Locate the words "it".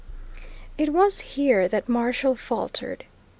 0.79-0.91